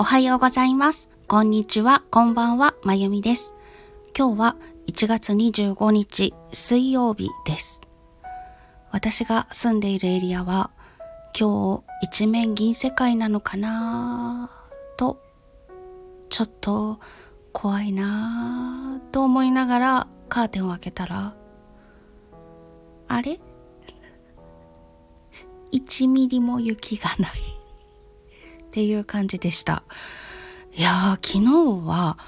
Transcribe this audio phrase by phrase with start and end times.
[0.00, 1.10] おはようございます。
[1.26, 3.56] こんにちは、こんばんは、まゆみです。
[4.16, 4.56] 今日は
[4.86, 7.80] 1月25日水曜日です。
[8.92, 10.70] 私が住んでいるエリアは
[11.36, 14.52] 今日一面銀世界なのかな
[14.96, 15.20] と
[16.28, 17.00] ちょっと
[17.52, 21.34] 怖いなと思いながらカーテンを開けたら
[23.08, 23.40] あれ
[25.72, 27.57] ？1ミリも雪がない
[28.68, 29.82] っていう感じでした。
[30.74, 32.18] いやー、昨日は、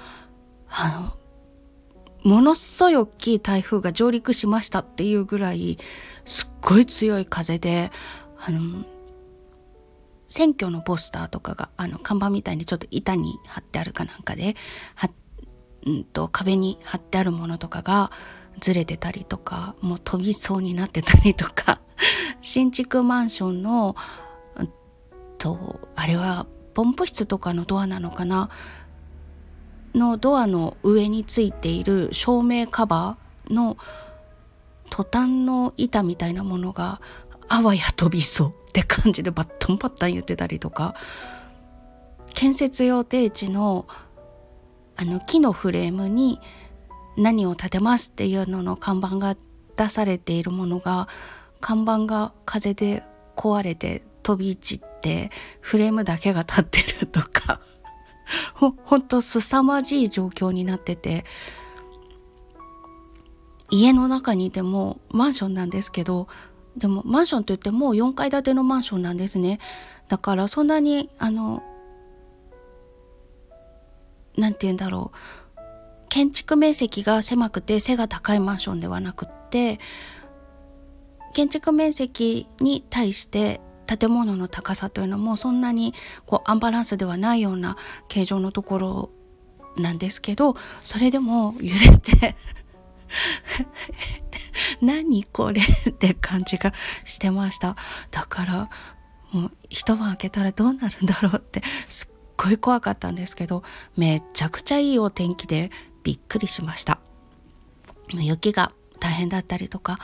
[0.69, 1.15] あ
[2.25, 5.77] の、ものすごい大きい台風が上陸しましたっていうぐらい、
[6.25, 7.91] すっごい強い風で、
[8.39, 8.83] あの、
[10.27, 14.55] 選挙のポスターとかが、あの、看板みたいにちょっと板に貼ってあるかなんかで、
[15.85, 18.11] うんと、壁に貼ってあるものとかが
[18.59, 21.81] ずれてたりとか、もう飛びそうになってたりとか、
[22.41, 23.95] 新築マンションの、
[25.41, 28.51] とあれはポンプ室とかのドアなのかな
[29.95, 33.75] のドアの上についている照明カバーの
[34.91, 37.01] トタンの板みたいなものが
[37.49, 40.95] あわや飛びそうって感じでバッタンバッタン言ってたりとか
[42.33, 43.87] 建設用定地の
[44.95, 46.39] あの木のフレームに
[47.17, 49.35] 何を建てますっていうのの看板が
[49.75, 51.07] 出されているものが
[51.59, 53.03] 看板が風で
[53.35, 57.61] 壊れて飛び散ってフレームだけが立ってるとか。
[58.55, 61.25] ほほんと凄まじい状況になってて。
[63.71, 66.27] 家の中にいてもマンションなんですけど
[66.75, 69.59] でもマンションといっても4階建てのマンションなんですね。
[70.07, 71.63] だからそんなにあの
[74.37, 75.17] 何て言うんだろう。
[76.09, 79.79] 建築面積が狭くて背が高いマンションではなくって
[81.33, 83.61] 建築面積に対して
[83.97, 85.93] 建物の高さというのもそんなに
[86.25, 89.09] こうアンバランスではないような形状のところ
[89.77, 92.35] なんですけどそれでも揺れて
[94.81, 96.73] 何これって感じが
[97.05, 97.75] してました。
[98.09, 98.69] だから
[99.31, 103.63] もう一晩明けたらどうなるんだろうってすっごい怖かったんですけど
[103.95, 105.71] めちゃくちゃいいお天気で
[106.03, 106.99] びっくりしました。
[108.13, 109.99] 雪が大変だったりとか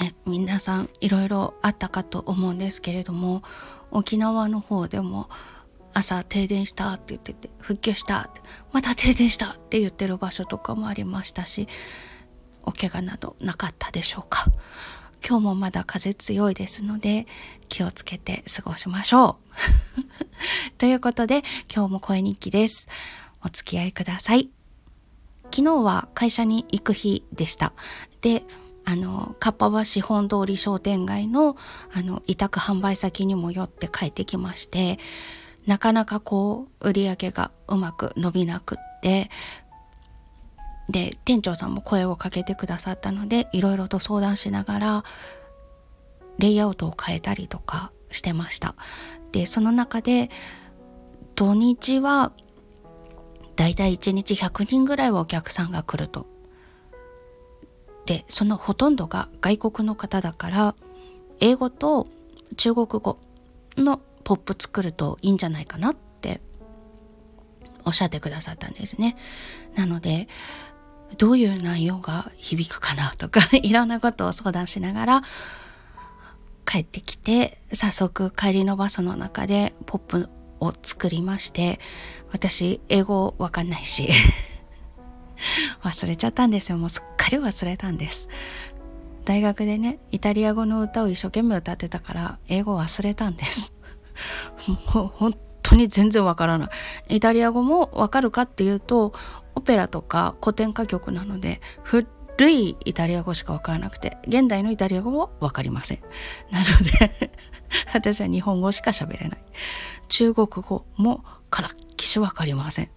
[0.00, 3.42] ね、皆さんいろいろあったかと思うんですけれども
[3.90, 5.28] 沖縄の方でも
[5.94, 8.30] 朝停電したって言ってて復旧した
[8.72, 11.66] また停電したって言ってる場所とかもありましたし
[12.62, 14.46] お怪我などなかったでしょうか。
[15.26, 17.26] 今日もまだ風強いですので
[17.68, 19.38] 気をつけて過ごしましょ
[19.96, 20.02] う。
[20.78, 21.42] ということで
[21.72, 22.88] 今日も声日記です。
[23.42, 24.50] お付き合いください。
[25.44, 27.72] 昨日は会社に行く日でした。
[28.20, 28.42] で
[28.86, 31.56] あの、かっぱ橋本通り商店街の、
[31.92, 35.00] あの、委託販売先にも寄って帰ってきまして、
[35.66, 39.28] なかなかこう、売り上げがうまく伸びなくって、
[40.88, 45.04] で、店長さんも声をかけてくださったので、いろいろと相談しながら、
[46.38, 48.76] レイアウトを変えたりとかしてました。
[49.32, 50.30] で、その中で、
[51.34, 52.30] 土日は、
[53.56, 56.35] だいたい1日100人ぐらいはお客さんが来ると
[58.06, 60.74] でそのほとんどが外国の方だから
[61.40, 62.06] 英語と
[62.56, 63.18] 中国語
[63.76, 66.40] のポップ作るといいんじゃないかなって
[67.84, 69.16] おっしゃってくださったんですね。
[69.74, 70.28] なので
[71.18, 75.22] どういう内容が響くかなとか いろんなことを相談しながら
[76.64, 80.28] 帰ってきて早速帰りのバスの中でポップ
[80.58, 81.78] を作りまして
[82.32, 84.08] 私英語わかんないし
[85.86, 86.78] 忘れちゃったんですよ。
[86.78, 88.28] もうすっかり忘れたんです。
[89.24, 93.72] 大学でねイタリア語の歌を一生懸命歌ってたから英語忘れたんです。
[94.94, 96.66] もう本当に全然わからな
[97.08, 97.16] い。
[97.16, 99.12] イタリア語もわかるかっていうと
[99.54, 102.06] オペラとか古典歌曲なので古
[102.50, 105.98] いイタリア語しかわからなくて現代のイタリア語もわかりません。
[106.50, 106.64] なの
[106.98, 107.30] で
[107.94, 109.38] 私は日本語しか喋れない。
[110.08, 112.90] 中国語もからっきしわかりません。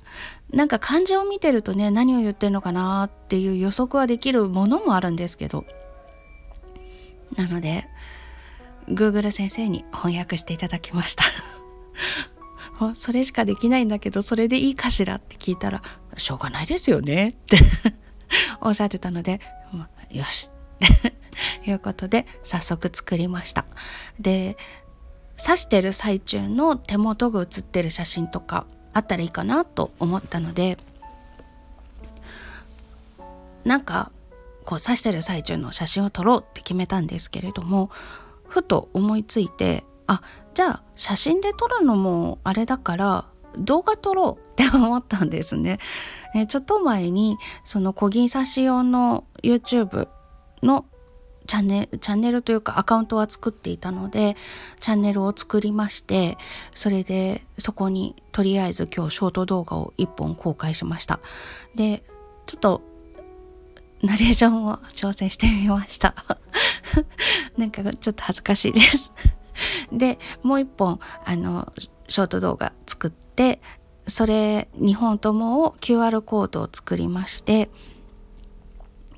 [0.51, 5.65] なんか漢字を見てるとね何を言ってるのかなっていう予測はできるものもあるんですけど。
[7.35, 7.85] なので
[8.87, 11.23] Google 先生に翻訳していただきました。
[12.79, 15.83] もうそれしかできないんだけどそれでいいかしらって聞いたら
[16.15, 17.29] しょうがないですよね。
[17.29, 17.57] って
[18.61, 19.39] おっしゃってたので
[20.11, 20.49] よし。
[21.63, 23.65] と いうことで早速作りました。
[24.19, 24.57] で
[25.37, 28.65] 刺してる最中の手元が写ってる写真とか
[28.99, 30.77] あったらいいかなと思ったので
[33.63, 34.11] なんか
[34.65, 37.89] こう刺してる最中の写真を撮ろうって決めたんですけれども
[38.47, 40.21] ふと思いついてあ
[40.53, 43.25] じゃあ写真で撮るのもあれだから
[43.57, 45.79] 動画撮ろうって思ったんですね。
[46.35, 50.07] えちょっと前にその小銀差し用の YouTube
[50.61, 50.85] の
[51.49, 54.35] チャンネルチャンネルというかアカウントは作っていたので
[54.79, 56.37] チャンネルを作りまして
[56.75, 61.19] それでそこにとりあえず今日ショート動画を1本公開しました。
[61.73, 62.03] で
[62.45, 62.81] ちょっと
[64.03, 66.13] ナレーションを挑戦してみました。
[67.57, 69.11] なんかちょっと恥ずかしいです。
[69.91, 71.73] でもう一本あの
[72.07, 73.59] ショート動画作って
[74.05, 77.71] それ2本ともを QR コードを作りまして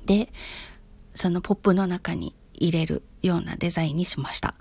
[0.06, 0.30] で
[1.14, 4.54] そのポップの中に入れるようなデザインにしました。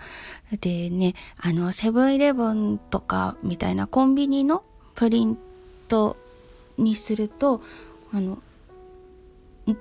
[0.59, 4.63] でね、あの、セブンイレブンとかみたいなコンビニの
[4.95, 5.37] プリン
[5.87, 6.17] ト
[6.77, 7.61] にすると、
[8.13, 8.39] あの、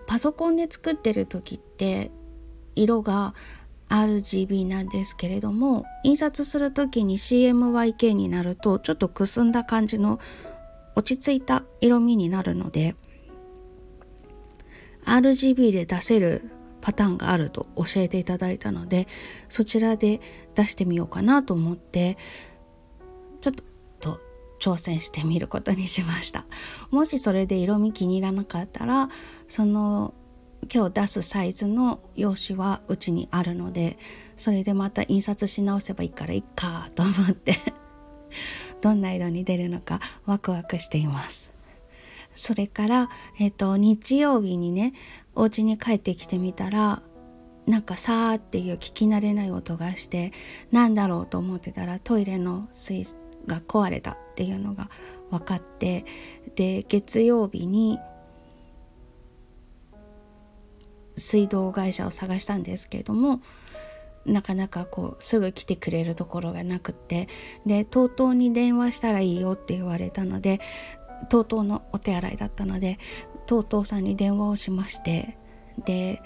[0.07, 2.11] パソコンで作ってる時って
[2.77, 3.35] 色が
[3.89, 10.21] RGB なんですけれども印刷する時に CMYK になるとちょっとくすんだ感じの
[10.95, 12.95] 落ち着いた色味になるので
[15.07, 16.51] RGB で出せる
[16.81, 19.07] パターンがあると教えていただいたので
[19.49, 20.21] そちらで
[20.55, 22.17] 出してみようかなと思って
[23.41, 23.55] ちょっ
[24.01, 24.21] と
[24.61, 26.45] 挑戦してみることにしました。
[26.91, 29.09] もしそれで色味気に入らなかったら
[29.49, 30.15] その
[30.73, 33.97] 今日出すサイズの用紙はうちにあるので
[34.37, 37.57] それでまた印刷し直せばいいからいいかと思って
[38.81, 41.60] どんな色に出るのかワクワクしています。
[42.41, 44.95] それから、えっ、と、日曜日にね、
[45.35, 47.03] お家に帰ってきてみたら、
[47.67, 50.33] なんかさーっていう聞き慣れない音がして、
[50.73, 53.15] なんだろうと思ってたらトイレの水
[53.47, 54.89] が壊れたっていうのが
[55.31, 56.07] 分かって、
[56.55, 57.99] で、月曜日に
[61.17, 63.43] 水道会社を探したんですけれども、
[64.27, 67.29] なかなかこうすぐ来てくれるところがなくって
[67.65, 70.61] で TOTO に電話したらいいよって言われたので
[71.29, 72.99] TOTO のお手洗いだったので
[73.47, 75.37] TOTO さんに電話をしまして
[75.85, 76.23] で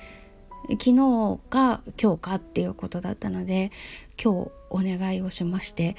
[0.70, 3.70] 昨日か今日かっていうことだったので
[4.22, 5.96] 今日お願いをしまして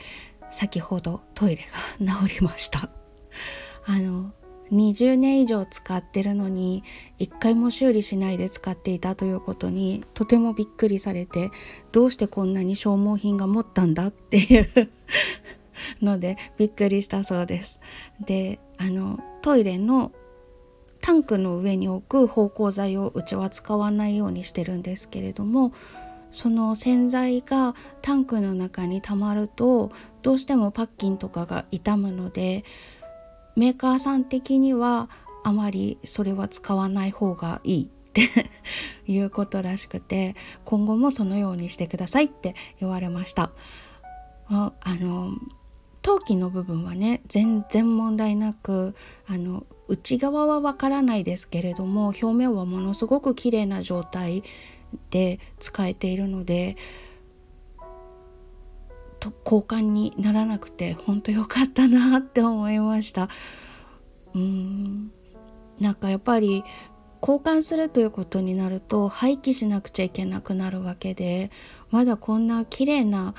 [0.49, 1.63] 先ほどトイレ
[1.99, 2.89] が治りました。
[3.85, 4.31] あの
[4.71, 6.83] 20年以上使ってるのに
[7.19, 11.51] 一回も修理しないで使っていたということにとてもびっくりされて
[11.91, 14.67] どうしてこんなに消耗品が持ったんだっていう
[16.01, 17.79] のでびっくりしたそうです。
[18.19, 20.11] であのトイレの
[21.01, 25.71] タンクの上に置く芳香剤をうちは使わないようにしてるんですけれども
[26.31, 29.91] その洗剤がタンクの中に溜まると
[30.23, 32.63] どうしてもパッキンとかが傷むので
[33.55, 35.09] メーカーさん的には
[35.43, 38.49] あまりそれは使わない方がいいって
[39.05, 43.51] いうことらしくて今後もそのようにしてくださいって言われました。
[44.47, 45.31] ああの
[46.05, 48.93] 陶器の部分はね全然問題なく
[49.27, 54.43] あの内側はわからないですけれども表面はものすごく綺麗な状態
[55.09, 56.77] で使えているので
[59.19, 63.27] と交換にならなくて本当良かったなって思いました。
[64.35, 65.11] うん。
[65.79, 66.63] なんかやっぱり
[67.19, 71.49] 交換するということになると廃棄しなくちゃいけなくなるわけで
[71.89, 73.33] まだこんな綺麗な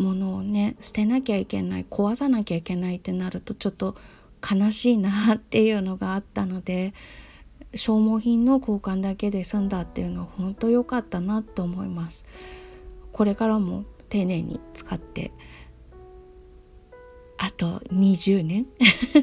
[0.00, 3.96] ものをね捨てなきゃいけない壊さなきゃいけないってなるとちょっと
[4.40, 6.94] 悲しいなっていうのがあったので
[7.74, 12.24] 消耗品の交換だけで済んだっていうのは本当良かったなって思います。
[13.12, 15.30] これからも丁寧に使って
[17.38, 18.66] あと20年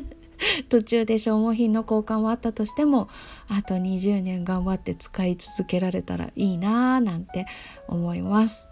[0.69, 3.09] 途中で消耗品の交換はあったとしても
[3.47, 7.47] あと20年頑張って使い続けられたらいいなーなんて
[7.87, 8.67] 思います。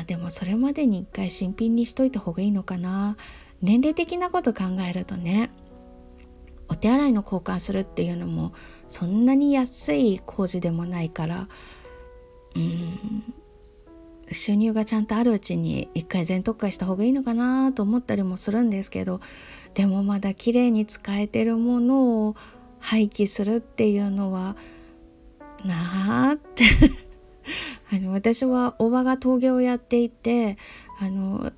[0.00, 3.16] あでもそれまでに一回新品にしといた方がいいのかな。
[3.62, 5.50] 年齢的なこと考えるとね
[6.68, 8.52] お手洗いの交換するっていうのも
[8.88, 11.48] そんなに安い工事でもないから
[12.56, 13.34] うん
[14.32, 19.20] 収入がちゃんとあるうちに一回全特化した方がいいのかなと思ったりもするんですけど
[19.74, 22.36] でもまだ綺麗に使えてるものを
[22.78, 24.56] 廃棄するっていうのは
[25.64, 26.64] なあって
[27.92, 30.58] あの私はおばが陶芸をやっていて
[30.98, 31.52] あの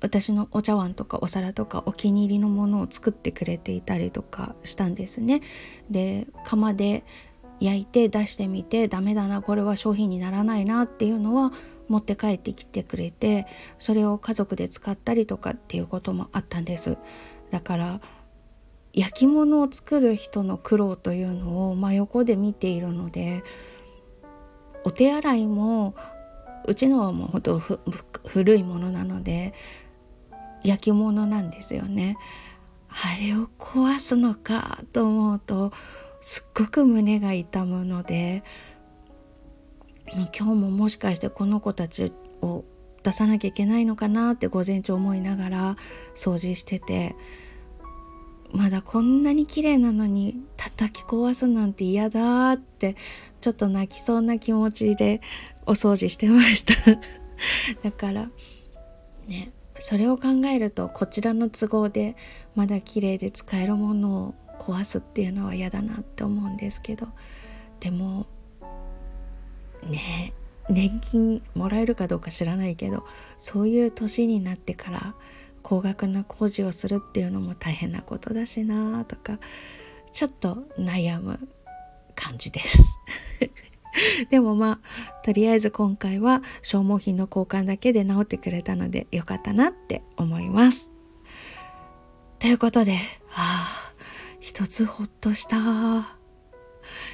[0.00, 5.40] 私のお茶碗とかお皿とかお気に入りのものを作ってくれていたりとかしたんですね。
[5.90, 7.04] で窯で
[7.60, 11.52] 焼いて出してみてダメだなこれは商品にならないなっていうのは
[11.88, 13.46] 持って帰ってきてくれて
[13.78, 16.98] それを家族で使ったりとかっていうこともあったんです。
[17.50, 18.00] だから
[18.92, 23.42] 焼き物を作る人の苦労というのを真横で見ているので
[24.84, 25.94] お手洗いも
[26.66, 29.52] うちのはもうほんと古いものなので
[30.62, 32.16] 焼き物なんですよね。
[32.88, 35.72] あれを壊すのかと思うと
[36.20, 38.44] すっごく胸が痛むので
[40.12, 42.64] 今日ももしかしてこの子たちを
[43.02, 45.76] 出さなきゃいけないのかなって午前中思いながら
[46.14, 47.16] 掃除してて
[48.54, 52.94] まだこんなに綺麗なのに叩き壊すなんて嫌だって
[53.40, 55.20] ちょっと泣きそうな気持ちで
[55.66, 56.74] お掃除してました。
[57.82, 58.30] だから
[59.26, 62.14] ねそれを考えるとこちらの都合で
[62.54, 67.08] まだ綺麗で使えるものを壊すっていうのは嫌だなって思うんですけど。
[67.80, 68.26] でも
[69.90, 70.32] ね
[70.70, 73.04] 年金もらえるかどうか知らないけど
[73.36, 75.14] そういう年になってから
[75.64, 79.38] 高額な工事をするっていうのも大変なことだしなとか
[80.12, 81.40] ちょっと悩む
[82.14, 83.00] 感じです
[84.30, 90.90] でもまあとりあえず今回は消耗品の交換だけで治ってくれたのでよかったなって思います。
[92.38, 92.92] ということで、
[93.28, 93.94] はあ、
[94.38, 95.56] 一つほっとした。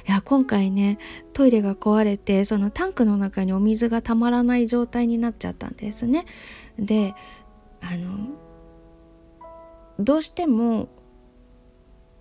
[0.05, 0.97] いや今回ね
[1.33, 6.25] トイレが壊れてそのタンクの中にお水がたまらない状態になっちゃったんですね。
[6.77, 7.15] で
[7.81, 8.29] あの
[9.99, 10.89] どうしても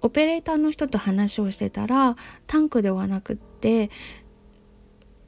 [0.02, 3.90] オペレーターの人と話をしてたらタンクではなくって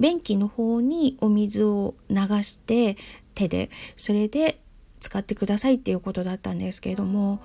[0.00, 2.96] 便器の方にお水を流して
[3.34, 4.60] 手でそれで
[4.98, 7.42] 使ってくださいっていうことだったんですけれども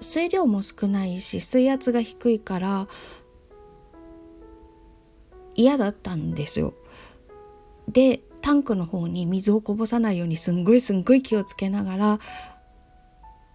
[0.00, 2.88] 水量も少ないし水圧が低いから
[5.54, 6.74] 嫌だったんですよ。
[7.88, 12.20] でタンクの方に水をこぼさないようにすんごいすんごい気をつけながら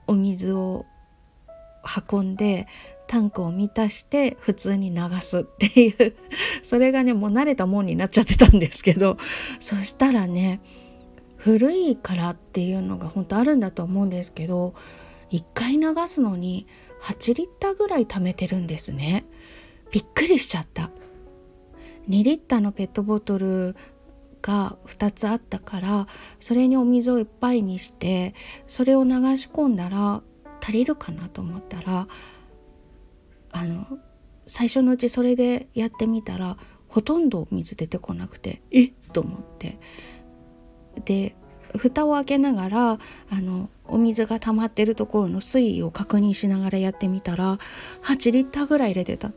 [0.05, 0.86] お水を
[2.12, 2.67] 運んで
[3.07, 6.13] タンクを満たして普通に流すっていう
[6.62, 9.17] それがねもう慣れたもんになっちゃってたんですけど
[9.62, 10.60] そしたらね
[11.38, 14.74] 古いからっていうのが本当あるんだと思うんですけど
[15.29, 16.67] 1回流すのに
[17.01, 19.24] 8リッターぐらい貯めてるんですね。
[19.89, 20.91] びっくりしちゃった。
[22.10, 23.77] 2リッターのペットボトル
[24.41, 26.07] が2つあったから
[26.39, 28.33] それにお水をいっぱいにして
[28.67, 30.21] それを流し込んだら
[30.62, 32.07] 足りるかなと思ったら
[33.51, 33.86] あの
[34.45, 36.57] 最初のうちそれでやってみたら
[36.88, 39.79] ほとんど水出てこなくてえっと思って
[41.05, 41.36] で
[41.77, 43.00] 蓋を開けながらあ
[43.31, 47.60] のお水が溜まってるところの水位を確認しながらやってみたら
[48.03, 49.31] 8リッターぐらい入れてた。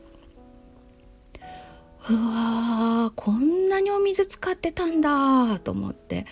[2.10, 6.26] うわーこんなにお水使ってたんだと思って。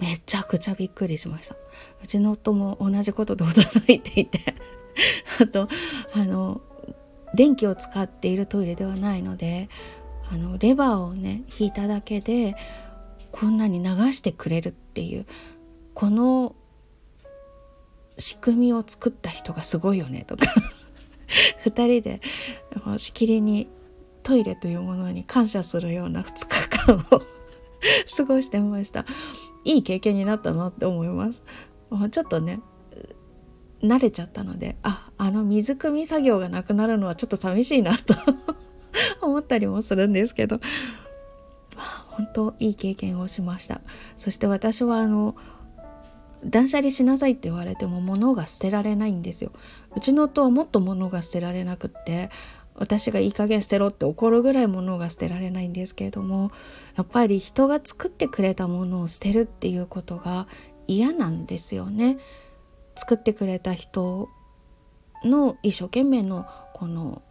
[0.00, 1.56] めちゃくちゃびっくりしました。
[2.02, 4.40] うちの夫も同じことで驚いていて。
[5.40, 5.68] あと
[6.14, 6.60] あの
[7.34, 9.68] 電気を使っているトイレではないので
[10.30, 12.56] あのレバーをね引いただけで
[13.30, 15.26] こんなに流してくれるっていう
[15.94, 16.56] この
[18.18, 20.46] 仕組みを作った人がすごいよねとか。
[21.64, 22.20] 2人で
[22.98, 23.68] しきりに
[24.22, 27.22] トイレというものに感謝するような2日間を
[28.16, 29.04] 過ごしてました。
[29.64, 31.42] いい経験になったなって思います。
[32.10, 32.60] ちょっとね
[33.82, 38.14] 慣れちゃったのでああの水汲み作業がなくなるのはちょっと寂しいなと
[39.26, 40.60] 思ったりもするんですけど。
[42.10, 43.80] 本当いい経験をしました。
[44.16, 45.34] そして私はあの
[46.44, 49.52] 断捨離しなさいって言われても物が捨てられないんですよ。
[49.96, 52.30] うちの夫はもっと物が捨てられなくって
[52.80, 56.50] 私がいい加減捨てろって怒るぐらい物が捨てられないんですけれども
[56.96, 60.48] やっぱり人が作ってくれたものを捨てるっていうことが
[60.88, 62.18] 嫌なんですよね。
[62.96, 64.28] 作ってくれた人
[65.24, 67.22] の一生懸命のこの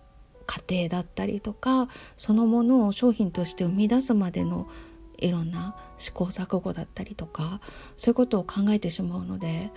[0.46, 4.70] 過程だったりとかそのものを商品として生み出すまでの
[5.18, 7.60] いろんな試行錯誤だったりとか
[7.98, 9.72] そういうことを考えてしまうので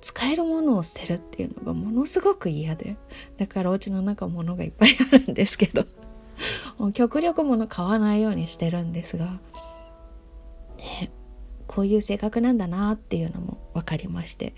[0.00, 2.96] 使えるものを捨てるっていうのがものすごく嫌で。
[3.36, 5.84] だからお家の中物がいっぱいあるんですけど。
[6.94, 9.38] 極力物買わないようにしてるんですが。
[10.78, 11.10] ね
[11.66, 14.54] こういう性格なんだなっていうのも分かりまして。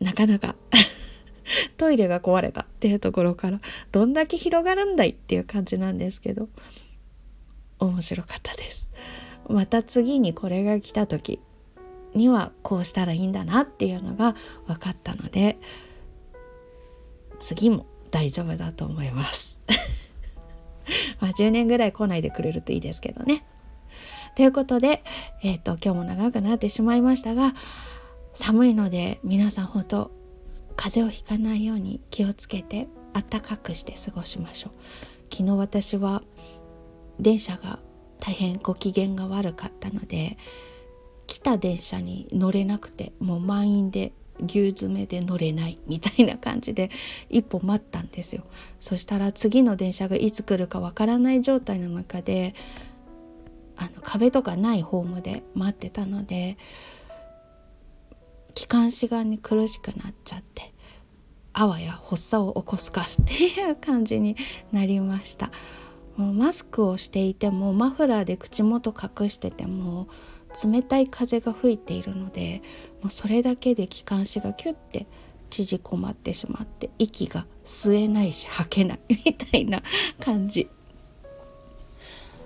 [0.00, 0.56] なかなか
[1.76, 3.60] トイレが壊れたっていうところから
[3.92, 6.48] どんだけ広がるんだいっていう感じなんですけど。
[7.78, 8.92] 面白かったです。
[9.48, 11.40] また次にこれが来た時
[12.14, 14.34] にはこうしたらいいんだなっていうのが
[14.66, 15.58] 分かったので
[17.40, 19.60] 次も大丈夫だと思います。
[21.20, 23.44] まあ10年ぐらい来ないでくれるといいですけどね。
[24.36, 25.02] ということで、
[25.42, 27.54] えーと、今日も長くなってしまいましたが
[28.32, 30.10] 寒いので皆さん本当
[30.76, 34.72] 風邪をひかないように気をつけて暖かくして過ごしましょう。
[35.32, 36.22] 昨日私は
[37.18, 37.78] 電車が
[38.20, 40.36] 大変ご機嫌が悪かったので
[41.26, 46.90] 来た電車に乗れなくてもう満員で牛詰めで乗れないみたいな感じで
[47.30, 48.42] 一歩待ったんですよ。
[48.80, 52.54] そしたら次の電車がいつ来るかわからない状態の中で
[53.76, 56.56] あの壁とかないホームで待ってたので
[58.54, 60.72] 気管支がね苦しくなっちゃって
[61.52, 64.36] あわや発作を起こすかっていう感じに
[64.72, 65.50] なりました。
[66.16, 70.08] もうマスクをしていてもマフラーで口元隠してても
[70.62, 72.62] 冷たい風が吹いているので
[73.02, 75.06] もうそれだけで気管支がキュッて
[75.50, 79.82] 縮こまってしまって息が吸えないし吐けないみたいな
[80.20, 80.68] 感じ。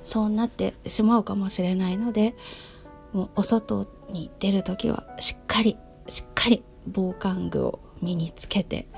[0.05, 2.35] そうなってしまうかもしれないので
[3.13, 5.77] もうお外に出る時はしっかり
[6.09, 8.89] しっかり防寒具を身につけて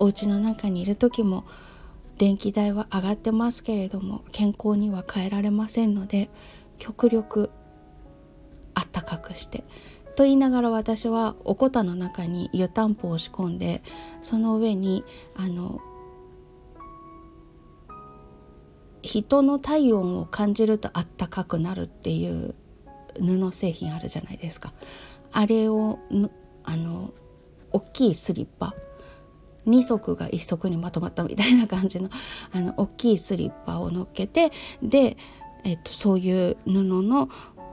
[0.00, 1.44] お家の中にいる時も
[2.18, 6.28] 電気代は上がってますけれども健康には変えられませんので
[6.78, 7.50] 極力
[8.74, 9.64] あったかくして。
[10.14, 13.82] と言いながら私はおこたの中に湯たんぽを仕込んで
[14.20, 15.80] その上にあの
[19.02, 22.54] 人の体温を感じるとあったかくなるっていう
[23.18, 24.72] 布製品あるじゃないですか。
[25.32, 25.98] あれを
[26.64, 27.12] あの
[27.72, 28.74] 大きいスリッパ
[29.66, 32.10] 2足が1足にまとまったみたいな感じの
[32.52, 34.50] あの大きいスリッパを乗っけて
[34.82, 35.16] で、
[35.64, 37.28] えっと、そういう布の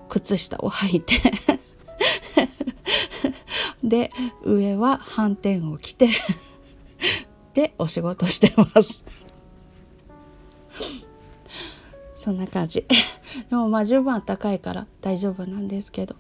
[0.09, 1.15] 靴下を履いて。
[3.83, 4.11] で
[4.43, 6.09] 上は斑点を着て。
[7.53, 9.03] でお仕事してます。
[12.15, 12.85] そんな感じ。
[13.49, 16.15] でもまあ十分暖かいから大丈夫なんですけど。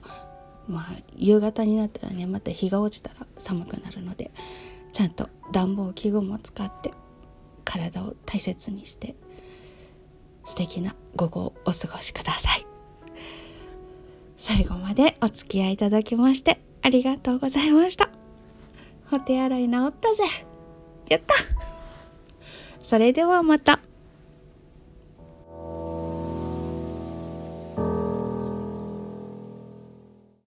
[0.69, 0.85] まあ
[1.17, 4.31] 夕方になったらねまた日が落ちたら寒くなるので
[4.93, 6.93] ちゃんと暖房器具も使って
[7.65, 9.15] 体を大切にして
[10.45, 12.68] 素敵な午後をお過ごしください。
[14.41, 18.09] 最後までお付き合いいただきましてありがとうございました。
[19.11, 20.23] お手洗い治ったぜ。
[21.09, 21.35] やった。
[22.79, 23.81] それではまた。